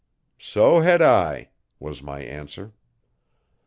'So 0.39 0.79
had 0.79 0.99
I,' 0.99 1.49
was 1.79 2.01
my 2.01 2.21
answer. 2.23 2.73